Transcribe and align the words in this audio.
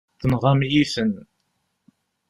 Tenɣamt-iyi-ten. 0.19 1.11